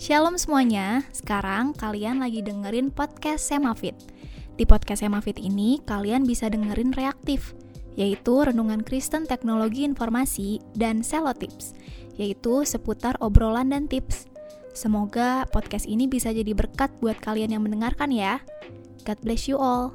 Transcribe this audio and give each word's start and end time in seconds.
Shalom 0.00 0.40
semuanya, 0.40 1.04
sekarang 1.12 1.76
kalian 1.76 2.24
lagi 2.24 2.40
dengerin 2.40 2.88
podcast 2.88 3.44
Semafit. 3.44 3.92
Di 4.56 4.64
podcast 4.64 5.04
Semafit 5.04 5.36
ini, 5.36 5.76
kalian 5.84 6.24
bisa 6.24 6.48
dengerin 6.48 6.96
reaktif, 6.96 7.52
yaitu 8.00 8.32
Renungan 8.32 8.80
Kristen 8.80 9.28
Teknologi 9.28 9.84
Informasi 9.84 10.56
dan 10.72 11.04
Selotips, 11.04 11.76
yaitu 12.16 12.64
seputar 12.64 13.20
obrolan 13.20 13.76
dan 13.76 13.92
tips. 13.92 14.24
Semoga 14.72 15.44
podcast 15.52 15.84
ini 15.84 16.08
bisa 16.08 16.32
jadi 16.32 16.56
berkat 16.56 16.88
buat 17.04 17.20
kalian 17.20 17.60
yang 17.60 17.68
mendengarkan 17.68 18.08
ya. 18.08 18.40
God 19.04 19.20
bless 19.20 19.52
you 19.52 19.60
all. 19.60 19.92